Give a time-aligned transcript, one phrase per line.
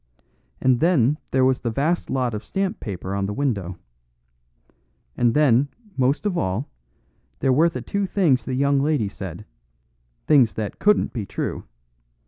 [0.59, 3.77] And then there was the vast lot of stamp paper on the window.
[5.15, 6.67] And then, most of all,
[7.37, 9.45] there were the two things the young lady said
[10.25, 11.65] things that couldn't be true.